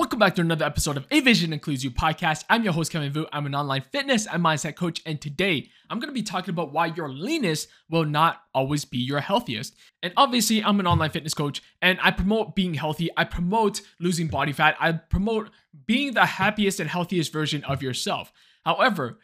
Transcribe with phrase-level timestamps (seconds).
[0.00, 2.44] Welcome back to another episode of A Vision Includes You podcast.
[2.48, 3.26] I'm your host, Kevin Vu.
[3.34, 6.72] I'm an online fitness and mindset coach, and today I'm going to be talking about
[6.72, 9.76] why your leanest will not always be your healthiest.
[10.02, 13.10] And obviously, I'm an online fitness coach and I promote being healthy.
[13.14, 14.74] I promote losing body fat.
[14.80, 15.50] I promote
[15.84, 18.32] being the happiest and healthiest version of yourself.
[18.64, 19.18] However,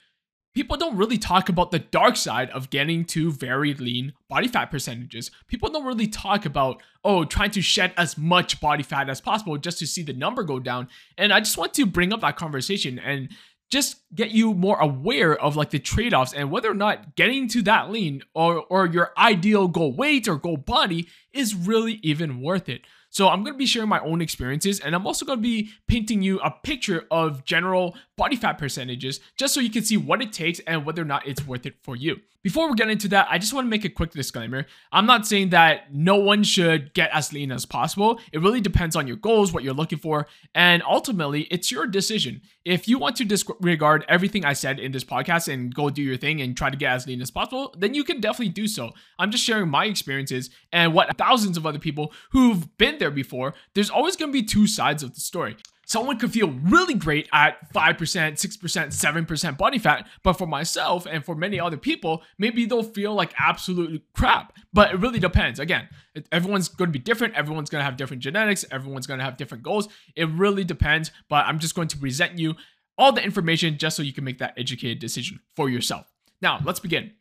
[0.56, 4.70] people don't really talk about the dark side of getting to very lean body fat
[4.70, 5.30] percentages.
[5.48, 9.58] People don't really talk about, oh, trying to shed as much body fat as possible
[9.58, 10.88] just to see the number go down.
[11.18, 13.28] And I just want to bring up that conversation and
[13.70, 17.60] just get you more aware of like the trade-offs and whether or not getting to
[17.62, 22.70] that lean or or your ideal goal weight or goal body is really even worth
[22.70, 22.80] it.
[23.16, 25.70] So I'm going to be sharing my own experiences and I'm also going to be
[25.86, 30.20] painting you a picture of general body fat percentages just so you can see what
[30.20, 32.20] it takes and whether or not it's worth it for you.
[32.46, 34.66] Before we get into that, I just want to make a quick disclaimer.
[34.92, 38.20] I'm not saying that no one should get as lean as possible.
[38.32, 42.42] It really depends on your goals, what you're looking for, and ultimately, it's your decision.
[42.64, 46.16] If you want to disregard everything I said in this podcast and go do your
[46.16, 48.92] thing and try to get as lean as possible, then you can definitely do so.
[49.18, 53.54] I'm just sharing my experiences and what thousands of other people who've been there before.
[53.74, 57.28] There's always going to be two sides of the story someone could feel really great
[57.32, 60.06] at 5%, 6%, 7% body fat.
[60.22, 64.52] But for myself and for many other people, maybe they'll feel like absolute crap.
[64.72, 65.58] But it really depends.
[65.58, 65.88] Again,
[66.30, 67.34] everyone's going to be different.
[67.34, 68.64] Everyone's going to have different genetics.
[68.70, 69.88] Everyone's going to have different goals.
[70.14, 71.10] It really depends.
[71.30, 72.56] But I'm just going to present you
[72.98, 76.06] all the information just so you can make that educated decision for yourself.
[76.42, 77.12] Now, let's begin.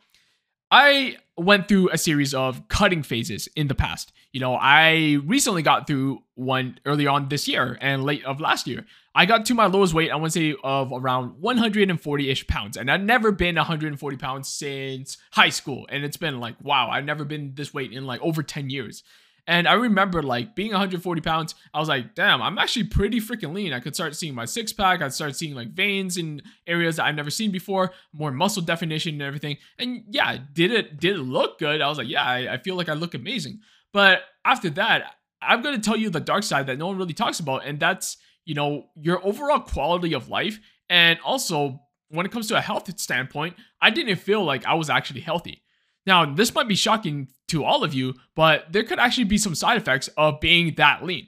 [0.77, 4.11] I went through a series of cutting phases in the past.
[4.33, 8.67] You know, I recently got through one early on this year and late of last
[8.67, 8.85] year.
[9.15, 12.75] I got to my lowest weight, I want to say, of around 140 ish pounds.
[12.75, 15.87] And I've never been 140 pounds since high school.
[15.87, 19.01] And it's been like, wow, I've never been this weight in like over 10 years.
[19.47, 23.53] And I remember like being 140 pounds, I was like, damn, I'm actually pretty freaking
[23.53, 23.73] lean.
[23.73, 25.01] I could start seeing my six pack.
[25.01, 29.13] I'd start seeing like veins in areas that I've never seen before, more muscle definition
[29.13, 29.57] and everything.
[29.77, 31.81] And yeah, did it did it look good?
[31.81, 33.59] I was like, yeah, I, I feel like I look amazing.
[33.93, 37.39] But after that, I'm gonna tell you the dark side that no one really talks
[37.39, 42.47] about, and that's you know your overall quality of life, and also when it comes
[42.47, 45.63] to a health standpoint, I didn't feel like I was actually healthy.
[46.05, 49.55] Now, this might be shocking to all of you, but there could actually be some
[49.55, 51.27] side effects of being that lean.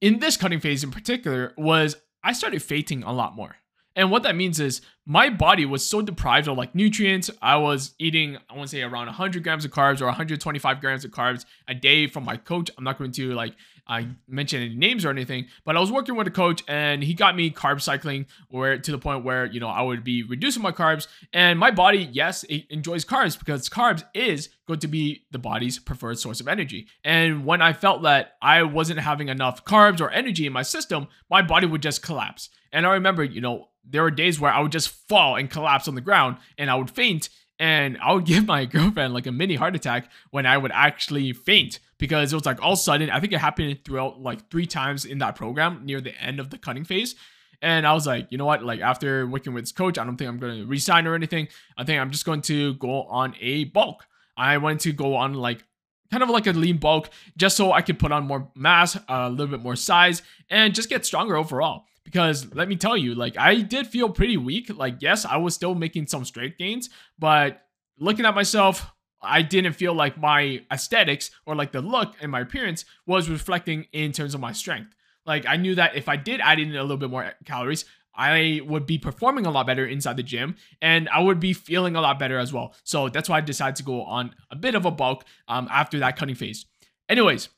[0.00, 3.56] In this cutting phase in particular was I started fainting a lot more.
[3.94, 7.30] And what that means is my body was so deprived of like nutrients.
[7.42, 11.04] I was eating, I want to say around 100 grams of carbs or 125 grams
[11.04, 12.70] of carbs a day from my coach.
[12.78, 13.54] I'm not going to like
[13.86, 17.14] I mention any names or anything, but I was working with a coach and he
[17.14, 20.62] got me carb cycling where to the point where, you know, I would be reducing
[20.62, 25.24] my carbs and my body, yes, it enjoys carbs because carbs is going to be
[25.32, 26.86] the body's preferred source of energy.
[27.04, 31.08] And when I felt that I wasn't having enough carbs or energy in my system,
[31.28, 32.50] my body would just collapse.
[32.72, 35.88] And I remember, you know, there were days where I would just fall and collapse
[35.88, 37.28] on the ground and I would faint
[37.58, 41.32] and I would give my girlfriend like a mini heart attack when I would actually
[41.32, 43.10] faint because it was like all sudden.
[43.10, 46.50] I think it happened throughout like three times in that program near the end of
[46.50, 47.14] the cutting phase.
[47.62, 48.64] And I was like, you know what?
[48.64, 51.46] Like after working with this coach, I don't think I'm going to resign or anything.
[51.78, 54.04] I think I'm just going to go on a bulk.
[54.36, 55.62] I wanted to go on like
[56.10, 59.30] kind of like a lean bulk just so I could put on more mass, a
[59.30, 63.38] little bit more size, and just get stronger overall because let me tell you, like
[63.38, 64.76] I did feel pretty weak.
[64.76, 67.60] Like, yes, I was still making some strength gains, but
[67.96, 68.91] looking at myself,
[69.22, 73.86] I didn't feel like my aesthetics or like the look and my appearance was reflecting
[73.92, 74.94] in terms of my strength.
[75.24, 77.84] Like I knew that if I did add in a little bit more calories,
[78.14, 81.96] I would be performing a lot better inside the gym and I would be feeling
[81.96, 82.74] a lot better as well.
[82.84, 85.98] So that's why I decided to go on a bit of a bulk um, after
[86.00, 86.66] that cutting phase.
[87.08, 87.48] Anyways,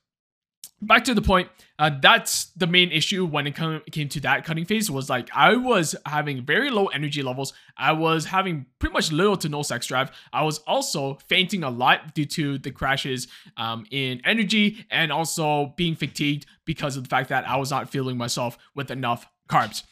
[0.86, 1.48] back to the point
[1.78, 5.28] uh, that's the main issue when it come, came to that cutting phase was like
[5.34, 7.52] i was having very low energy levels.
[7.76, 10.12] I was having pretty much little to no sex drive.
[10.32, 13.26] I was also fainting a lot due to the crashes
[13.56, 17.90] um, in energy and also being fatigued because of the fact that i was not
[17.90, 19.82] feeling myself with enough carbs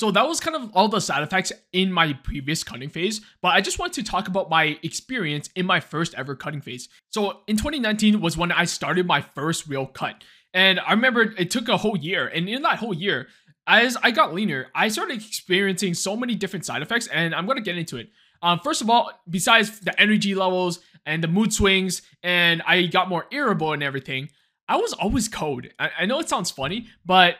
[0.00, 3.48] so that was kind of all the side effects in my previous cutting phase, but
[3.48, 6.88] I just want to talk about my experience in my first ever cutting phase.
[7.10, 10.24] So in 2019 was when I started my first real cut.
[10.54, 12.26] And I remember it took a whole year.
[12.28, 13.28] And in that whole year,
[13.66, 17.60] as I got leaner, I started experiencing so many different side effects, and I'm gonna
[17.60, 18.08] get into it.
[18.40, 23.10] Um, first of all, besides the energy levels and the mood swings, and I got
[23.10, 24.30] more irritable and everything,
[24.66, 25.66] I was always cold.
[25.78, 27.36] I, I know it sounds funny, but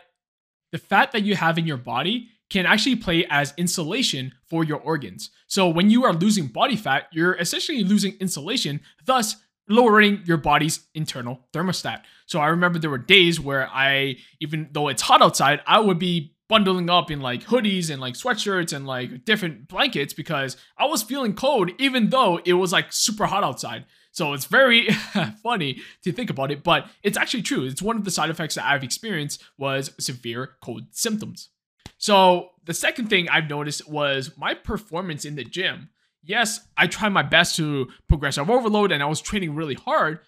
[0.73, 4.79] the fat that you have in your body can actually play as insulation for your
[4.81, 5.31] organs.
[5.47, 9.37] So when you are losing body fat, you're essentially losing insulation, thus
[9.69, 12.02] lowering your body's internal thermostat.
[12.26, 15.99] So I remember there were days where I, even though it's hot outside, I would
[15.99, 20.87] be bundling up in like hoodies and like sweatshirts and like different blankets because I
[20.87, 23.87] was feeling cold even though it was like super hot outside.
[24.11, 24.88] So it's very
[25.43, 27.64] funny to think about it, but it's actually true.
[27.64, 31.50] It's one of the side effects that I've experienced was severe cold symptoms.
[32.00, 35.91] So the second thing I've noticed was my performance in the gym.
[36.25, 40.20] Yes, I tried my best to progressive overload and I was training really hard.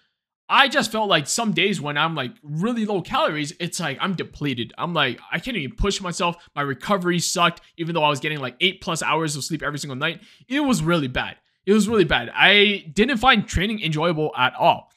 [0.47, 4.13] I just felt like some days when I'm like really low calories, it's like I'm
[4.13, 4.71] depleted.
[4.77, 6.35] I'm like, I can't even push myself.
[6.55, 9.79] My recovery sucked, even though I was getting like eight plus hours of sleep every
[9.79, 10.21] single night.
[10.47, 11.37] It was really bad.
[11.65, 12.29] It was really bad.
[12.35, 14.91] I didn't find training enjoyable at all.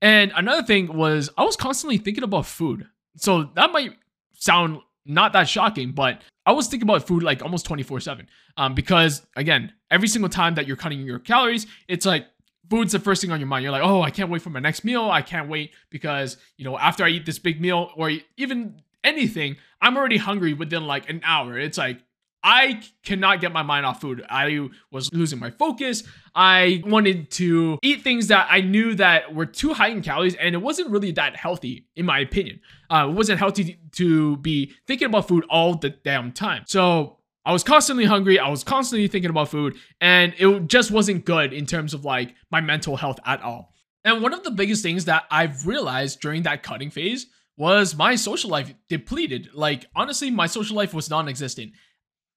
[0.00, 2.86] And another thing was I was constantly thinking about food.
[3.16, 3.96] So that might
[4.34, 8.28] sound not that shocking, but I was thinking about food like almost 24 7.
[8.56, 12.26] Um, because again, every single time that you're cutting your calories, it's like
[12.68, 13.62] food's the first thing on your mind.
[13.62, 15.10] You're like, oh, I can't wait for my next meal.
[15.10, 19.56] I can't wait because, you know, after I eat this big meal or even anything,
[19.80, 21.58] I'm already hungry within like an hour.
[21.58, 22.00] It's like,
[22.42, 24.24] I cannot get my mind off food.
[24.28, 26.04] I was losing my focus.
[26.34, 30.54] I wanted to eat things that I knew that were too high in calories, and
[30.54, 32.60] it wasn't really that healthy, in my opinion.
[32.90, 36.62] Uh, it wasn't healthy to be thinking about food all the damn time.
[36.66, 38.38] So I was constantly hungry.
[38.38, 42.34] I was constantly thinking about food, and it just wasn't good in terms of like
[42.50, 43.72] my mental health at all.
[44.04, 47.26] And one of the biggest things that I've realized during that cutting phase
[47.58, 49.50] was my social life depleted.
[49.52, 51.72] Like, honestly, my social life was non existent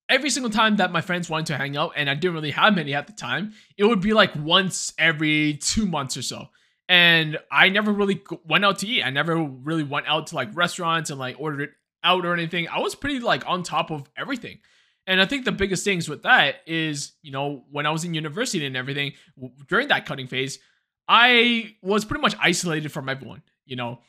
[0.10, 2.76] every single time that my friends wanted to hang out, and I didn't really have
[2.76, 6.48] many at the time, it would be like once every two months or so.
[6.90, 9.04] And I never really went out to eat.
[9.04, 11.70] I never really went out to like restaurants and like ordered
[12.04, 12.68] out or anything.
[12.68, 14.60] I was pretty like on top of everything.
[15.08, 18.14] And I think the biggest things with that is, you know, when I was in
[18.14, 19.14] university and everything,
[19.68, 20.60] during that cutting phase,
[21.08, 24.00] I was pretty much isolated from everyone, you know,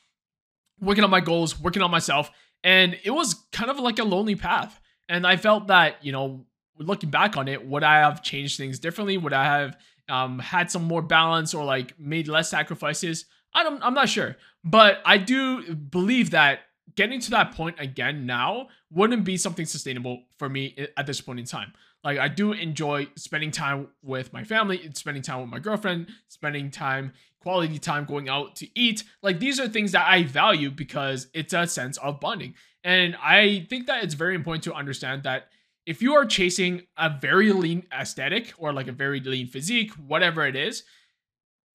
[0.81, 2.31] working on my goals, working on myself.
[2.63, 4.81] And it was kind of like a lonely path.
[5.09, 6.47] And I felt that, you know,
[6.79, 9.17] looking back on it, would I have changed things differently?
[9.17, 9.77] Would I have
[10.09, 13.27] um, had some more balance or like made less sacrifices?
[13.55, 14.37] I don't, I'm not sure.
[14.65, 16.61] But I do believe that
[16.97, 21.39] getting to that point again now wouldn't be something sustainable for me at this point
[21.39, 21.73] in time.
[22.03, 26.71] Like I do enjoy spending time with my family, spending time with my girlfriend, spending
[26.71, 27.13] time
[27.45, 29.05] quality time going out to eat.
[29.23, 32.55] Like these are things that I value because it's a sense of bonding.
[32.83, 35.49] And I think that it's very important to understand that
[35.87, 40.47] if you are chasing a very lean aesthetic or like a very lean physique, whatever
[40.47, 40.83] it is,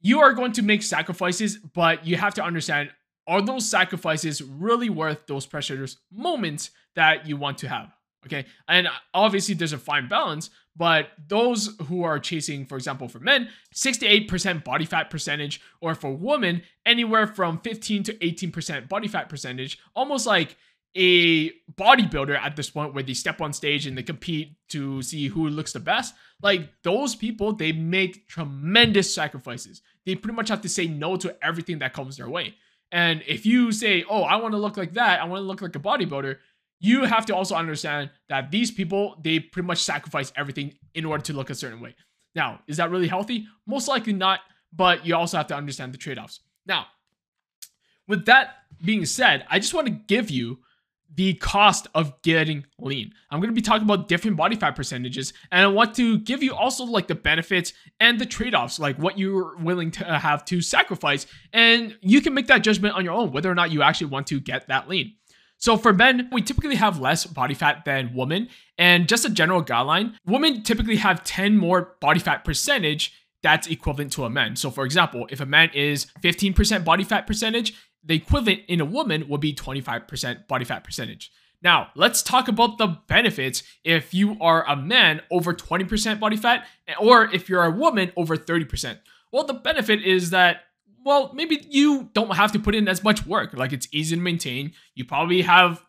[0.01, 2.89] you are going to make sacrifices, but you have to understand
[3.27, 7.95] are those sacrifices really worth those precious moments that you want to have?
[8.25, 8.45] Okay.
[8.67, 13.49] And obviously, there's a fine balance, but those who are chasing, for example, for men,
[13.73, 19.79] 68% body fat percentage, or for women, anywhere from 15 to 18% body fat percentage,
[19.95, 20.57] almost like
[20.95, 25.27] a bodybuilder at this point where they step on stage and they compete to see
[25.27, 26.15] who looks the best.
[26.41, 29.81] Like those people they make tremendous sacrifices.
[30.05, 32.55] They pretty much have to say no to everything that comes their way.
[32.91, 35.21] And if you say oh i want to look like that.
[35.21, 36.37] I want to look like a bodybuilder
[36.79, 41.23] you have to also understand that these people they pretty much sacrifice everything in order
[41.23, 41.95] to look a certain way
[42.35, 44.39] now is that really healthy most likely not
[44.73, 46.85] but you also have to understand the trade-offs now
[48.07, 50.59] with that being said i just want to give you
[51.15, 53.11] the cost of getting lean.
[53.31, 56.43] I'm going to be talking about different body fat percentages and I want to give
[56.43, 60.45] you also like the benefits and the trade-offs, like what you're willing to uh, have
[60.45, 63.81] to sacrifice and you can make that judgment on your own whether or not you
[63.81, 65.13] actually want to get that lean.
[65.59, 69.63] So for men, we typically have less body fat than women and just a general
[69.63, 73.13] guideline, women typically have 10 more body fat percentage
[73.43, 74.55] that's equivalent to a man.
[74.55, 77.73] So for example, if a man is 15% body fat percentage,
[78.03, 81.31] the equivalent in a woman would be 25% body fat percentage.
[81.61, 86.65] Now, let's talk about the benefits if you are a man over 20% body fat
[86.99, 88.99] or if you're a woman over 30%.
[89.31, 90.61] Well, the benefit is that
[91.05, 93.53] well, maybe you don't have to put in as much work.
[93.53, 94.73] Like it's easy to maintain.
[94.95, 95.83] You probably have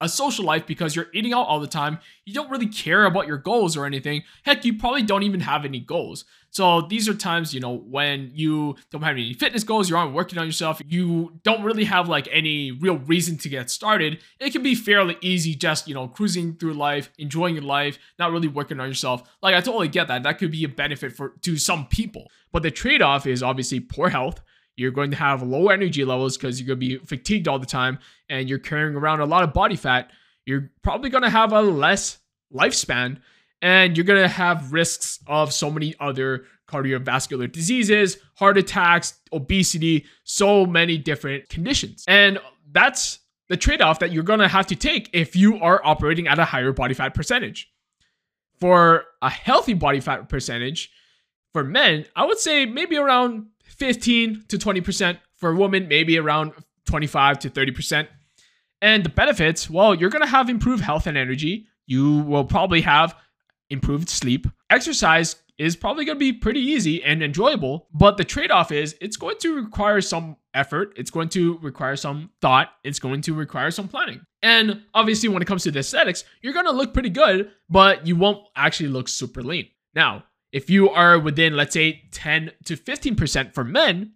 [0.00, 1.98] a social life because you're eating out all the time.
[2.24, 4.22] You don't really care about your goals or anything.
[4.44, 6.24] Heck, you probably don't even have any goals.
[6.50, 10.14] So these are times, you know, when you don't have any fitness goals, you're on
[10.14, 14.20] working on yourself, you don't really have like any real reason to get started.
[14.40, 18.32] It can be fairly easy just, you know, cruising through life, enjoying your life, not
[18.32, 19.22] really working on yourself.
[19.42, 20.22] Like I totally get that.
[20.22, 22.30] That could be a benefit for to some people.
[22.52, 24.40] But the trade-off is obviously poor health.
[24.76, 27.66] You're going to have low energy levels because you're going to be fatigued all the
[27.66, 30.10] time and you're carrying around a lot of body fat.
[30.44, 32.18] You're probably going to have a less
[32.54, 33.18] lifespan
[33.62, 40.04] and you're going to have risks of so many other cardiovascular diseases, heart attacks, obesity,
[40.24, 42.04] so many different conditions.
[42.06, 42.38] And
[42.70, 46.26] that's the trade off that you're going to have to take if you are operating
[46.28, 47.72] at a higher body fat percentage.
[48.58, 50.90] For a healthy body fat percentage,
[51.52, 55.18] for men, I would say maybe around 15 to 20%.
[55.36, 56.52] For a woman, maybe around
[56.86, 58.08] 25 to 30%.
[58.80, 61.66] And the benefits, well, you're going to have improved health and energy.
[61.86, 63.14] You will probably have
[63.68, 64.46] improved sleep.
[64.70, 68.94] Exercise is probably going to be pretty easy and enjoyable, but the trade off is
[69.00, 73.34] it's going to require some effort, it's going to require some thought, it's going to
[73.34, 74.20] require some planning.
[74.42, 78.06] And obviously, when it comes to the aesthetics, you're going to look pretty good, but
[78.06, 79.68] you won't actually look super lean.
[79.94, 80.24] Now,
[80.56, 84.12] if you are within, let's say, 10 to 15% for men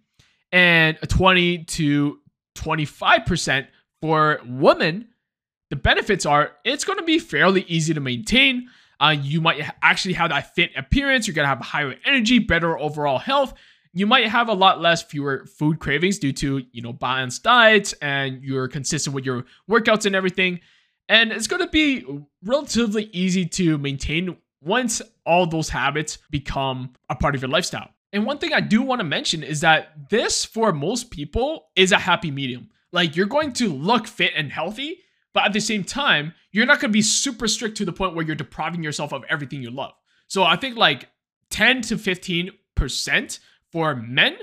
[0.51, 2.17] and 20 to
[2.57, 3.67] 25%
[4.01, 5.09] for women,
[5.69, 8.69] the benefits are it's going to be fairly easy to maintain.
[8.99, 11.27] Uh, you might actually have that fit appearance.
[11.27, 13.53] You're going to have higher energy, better overall health.
[13.93, 17.93] You might have a lot less fewer food cravings due to, you know, balanced diets
[18.01, 20.59] and you're consistent with your workouts and everything.
[21.07, 22.03] And it's going to be
[22.43, 27.89] relatively easy to maintain once all those habits become a part of your lifestyle.
[28.13, 31.91] And one thing I do want to mention is that this, for most people, is
[31.91, 32.69] a happy medium.
[32.91, 34.99] Like you're going to look fit and healthy,
[35.33, 38.15] but at the same time, you're not going to be super strict to the point
[38.15, 39.93] where you're depriving yourself of everything you love.
[40.27, 41.09] So I think like
[41.51, 43.39] 10 to 15%
[43.71, 44.37] for men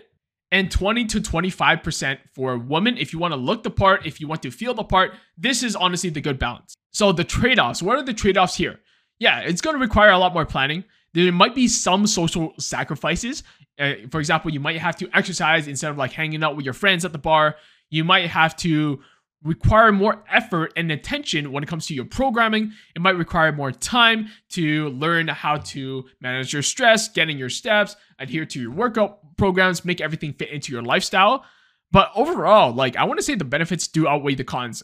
[0.51, 2.97] and 20 to 25% for women.
[2.97, 5.63] If you want to look the part, if you want to feel the part, this
[5.63, 6.75] is honestly the good balance.
[6.91, 8.81] So the trade offs, what are the trade offs here?
[9.19, 10.85] Yeah, it's going to require a lot more planning.
[11.15, 13.43] There might be some social sacrifices.
[13.79, 16.75] Uh, for example, you might have to exercise instead of like hanging out with your
[16.75, 17.57] friends at the bar.
[17.91, 19.01] You might have to
[19.43, 22.73] require more effort and attention when it comes to your programming.
[22.95, 27.49] It might require more time to learn how to manage your stress, get in your
[27.49, 31.45] steps, adhere to your workout programs, make everything fit into your lifestyle.
[31.91, 34.83] But overall, like I want to say the benefits do outweigh the cons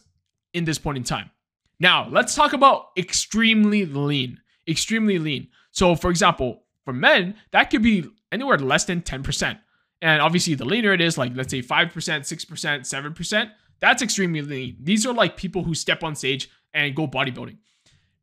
[0.53, 1.31] in this point in time.
[1.79, 4.39] Now, let's talk about extremely lean.
[4.67, 5.49] Extremely lean.
[5.71, 9.59] So, for example, for men, that could be anywhere less than 10%.
[10.01, 14.77] And obviously, the leaner it is, like let's say 5%, 6%, 7%, that's extremely lean.
[14.79, 17.57] These are like people who step on stage and go bodybuilding.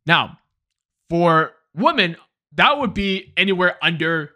[0.07, 0.39] Now,
[1.11, 2.17] for women,
[2.55, 4.33] that would be anywhere under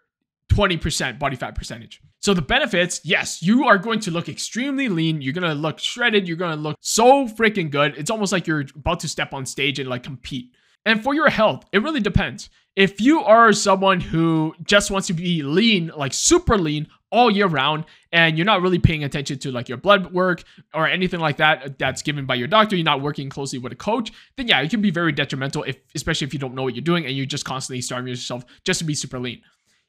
[0.51, 2.01] 20% body fat percentage.
[2.27, 5.23] So the benefits, yes, you are going to look extremely lean.
[5.23, 6.27] You're going to look shredded.
[6.27, 7.95] You're going to look so freaking good.
[7.97, 10.51] It's almost like you're about to step on stage and like compete.
[10.85, 12.51] And for your health, it really depends.
[12.75, 17.47] If you are someone who just wants to be lean, like super lean all year
[17.47, 20.43] round, and you're not really paying attention to like your blood work
[20.75, 23.73] or anything like that uh, that's given by your doctor, you're not working closely with
[23.73, 26.65] a coach, then yeah, it can be very detrimental if especially if you don't know
[26.65, 29.41] what you're doing and you're just constantly starving yourself just to be super lean.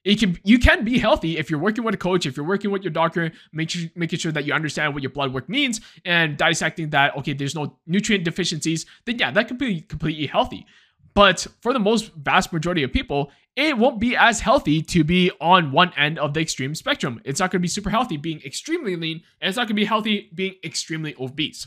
[0.03, 2.71] It can you can be healthy if you're working with a coach, if you're working
[2.71, 5.81] with your doctor, make sure making sure that you understand what your blood work means
[6.05, 10.65] and dissecting that okay, there's no nutrient deficiencies, then yeah, that could be completely healthy.
[11.13, 15.31] But for the most vast majority of people, it won't be as healthy to be
[15.41, 17.19] on one end of the extreme spectrum.
[17.25, 19.81] It's not going to be super healthy being extremely lean, and it's not going to
[19.81, 21.65] be healthy being extremely obese.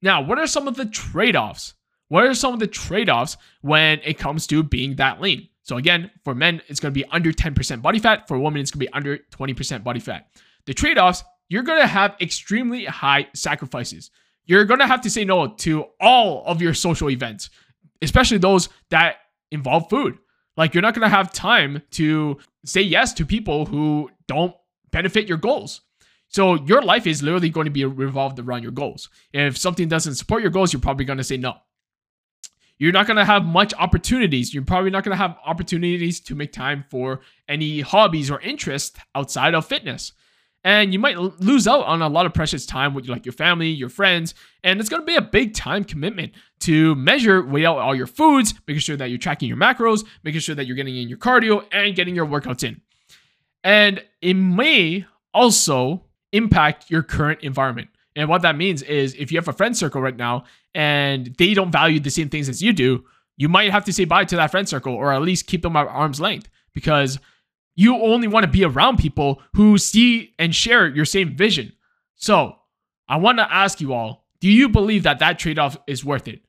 [0.00, 1.74] Now, what are some of the trade offs?
[2.08, 5.48] What are some of the trade offs when it comes to being that lean?
[5.66, 8.28] So, again, for men, it's going to be under 10% body fat.
[8.28, 10.28] For women, it's going to be under 20% body fat.
[10.66, 14.10] The trade offs, you're going to have extremely high sacrifices.
[14.46, 17.50] You're going to have to say no to all of your social events
[18.02, 19.16] especially those that
[19.50, 20.18] involve food.
[20.56, 24.54] Like you're not going to have time to say yes to people who don't
[24.90, 25.82] benefit your goals.
[26.28, 29.08] So your life is literally going to be revolved around your goals.
[29.32, 31.54] If something doesn't support your goals, you're probably going to say no.
[32.78, 34.52] You're not going to have much opportunities.
[34.52, 38.98] You're probably not going to have opportunities to make time for any hobbies or interests
[39.14, 40.12] outside of fitness
[40.66, 43.68] and you might lose out on a lot of precious time with like your family,
[43.68, 47.78] your friends, and it's going to be a big time commitment to measure, weigh out
[47.78, 50.96] all your foods, making sure that you're tracking your macros, making sure that you're getting
[50.96, 52.80] in your cardio and getting your workouts in.
[53.62, 56.02] And it may also
[56.32, 57.90] impact your current environment.
[58.16, 60.44] And what that means is if you have a friend circle right now
[60.74, 63.04] and they don't value the same things as you do,
[63.36, 65.76] you might have to say bye to that friend circle or at least keep them
[65.76, 67.18] at arm's length because
[67.74, 71.72] you only want to be around people who see and share your same vision.
[72.14, 72.56] So
[73.06, 76.28] I want to ask you all do you believe that that trade off is worth
[76.28, 76.40] it?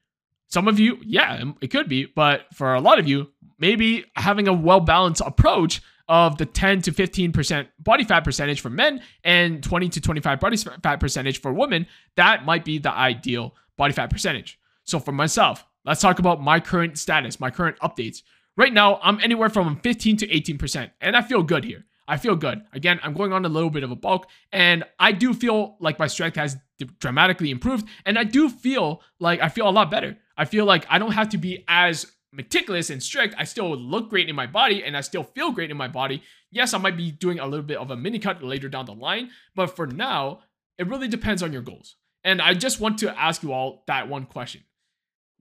[0.47, 2.05] Some of you, yeah, it could be.
[2.05, 6.81] But for a lot of you, maybe having a well balanced approach of the 10
[6.83, 11.53] to 15% body fat percentage for men and 20 to 25 body fat percentage for
[11.53, 14.59] women, that might be the ideal body fat percentage.
[14.83, 18.21] So for myself, let's talk about my current status, my current updates.
[18.55, 21.85] Right now, I'm anywhere from 15 to 18%, and I feel good here.
[22.07, 22.61] I feel good.
[22.71, 25.99] Again, I'm going on a little bit of a bulk, and I do feel like
[25.99, 26.55] my strength has
[26.99, 30.17] dramatically improved, and I do feel like I feel a lot better.
[30.37, 32.05] I feel like I don't have to be as
[32.37, 33.35] meticulous and strict.
[33.37, 36.21] I still look great in my body, and I still feel great in my body.
[36.51, 38.93] Yes, I might be doing a little bit of a mini cut later down the
[38.93, 40.41] line, but for now,
[40.77, 41.95] it really depends on your goals.
[42.23, 44.61] And I just want to ask you all that one question.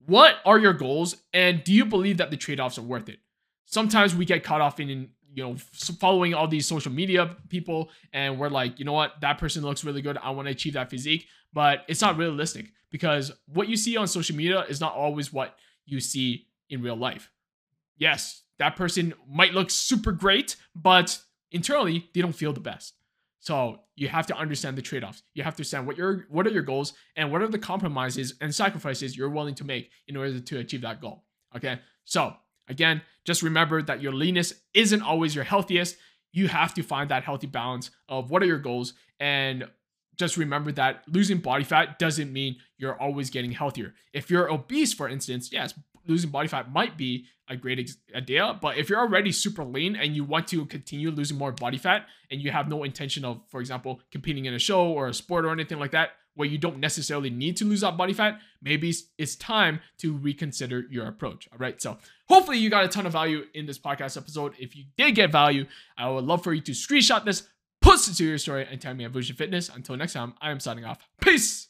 [0.05, 3.19] What are your goals, and do you believe that the trade offs are worth it?
[3.65, 5.55] Sometimes we get caught off in you know
[5.99, 9.83] following all these social media people and we're like you know what that person looks
[9.83, 13.75] really good i want to achieve that physique but it's not realistic because what you
[13.75, 17.29] see on social media is not always what you see in real life
[17.97, 21.19] yes that person might look super great but
[21.51, 22.93] internally they don't feel the best
[23.39, 26.51] so you have to understand the trade-offs you have to understand what your what are
[26.51, 30.39] your goals and what are the compromises and sacrifices you're willing to make in order
[30.39, 31.23] to achieve that goal
[31.55, 32.33] okay so
[32.67, 35.97] Again, just remember that your leanness isn't always your healthiest.
[36.31, 39.67] You have to find that healthy balance of what are your goals and
[40.17, 43.93] just remember that losing body fat doesn't mean you're always getting healthier.
[44.13, 45.73] If you're obese, for instance, yes,
[46.07, 48.57] losing body fat might be a great idea.
[48.61, 52.05] But if you're already super lean and you want to continue losing more body fat
[52.29, 55.45] and you have no intention of, for example, competing in a show or a sport
[55.45, 58.93] or anything like that, where you don't necessarily need to lose that body fat, maybe
[59.17, 61.47] it's time to reconsider your approach.
[61.51, 61.81] All right.
[61.81, 61.97] So
[62.29, 64.53] hopefully you got a ton of value in this podcast episode.
[64.59, 65.65] If you did get value,
[65.97, 67.47] I would love for you to screenshot this,
[67.81, 69.69] post it to your story, and tag me at Vusion Fitness.
[69.69, 70.99] Until next time, I am signing off.
[71.19, 71.69] Peace.